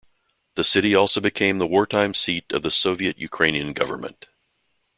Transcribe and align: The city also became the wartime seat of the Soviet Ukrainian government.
The 0.55 0.63
city 0.63 0.95
also 0.95 1.21
became 1.21 1.59
the 1.59 1.67
wartime 1.67 2.15
seat 2.15 2.51
of 2.53 2.63
the 2.63 2.71
Soviet 2.71 3.19
Ukrainian 3.19 3.71
government. 3.71 4.25